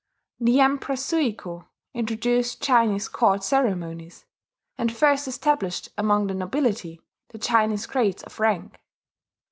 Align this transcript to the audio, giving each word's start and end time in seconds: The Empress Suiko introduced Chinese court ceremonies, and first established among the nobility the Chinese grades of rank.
The 0.39 0.59
Empress 0.61 1.05
Suiko 1.05 1.67
introduced 1.93 2.59
Chinese 2.59 3.07
court 3.07 3.43
ceremonies, 3.43 4.25
and 4.75 4.91
first 4.91 5.27
established 5.27 5.89
among 5.95 6.25
the 6.25 6.33
nobility 6.33 6.99
the 7.29 7.37
Chinese 7.37 7.85
grades 7.85 8.23
of 8.23 8.39
rank. 8.39 8.79